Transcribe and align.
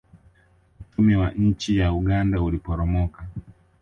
uchumi 0.81 1.15
wa 1.15 1.31
nchi 1.31 1.77
ya 1.77 1.93
uganda 1.93 2.41
uliporomoka 2.41 3.27